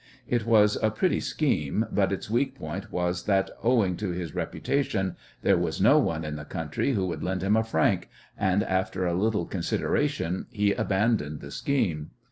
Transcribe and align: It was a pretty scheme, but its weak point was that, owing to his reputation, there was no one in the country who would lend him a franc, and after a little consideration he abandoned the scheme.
It 0.27 0.47
was 0.47 0.79
a 0.81 0.89
pretty 0.89 1.19
scheme, 1.19 1.85
but 1.91 2.11
its 2.11 2.27
weak 2.27 2.55
point 2.55 2.91
was 2.91 3.25
that, 3.25 3.51
owing 3.61 3.97
to 3.97 4.09
his 4.09 4.33
reputation, 4.33 5.15
there 5.43 5.59
was 5.59 5.79
no 5.79 5.99
one 5.99 6.25
in 6.25 6.37
the 6.37 6.43
country 6.43 6.93
who 6.93 7.05
would 7.05 7.21
lend 7.21 7.43
him 7.43 7.55
a 7.55 7.63
franc, 7.63 8.09
and 8.35 8.63
after 8.63 9.05
a 9.05 9.13
little 9.13 9.45
consideration 9.45 10.47
he 10.49 10.71
abandoned 10.73 11.39
the 11.41 11.51
scheme. 11.51 12.09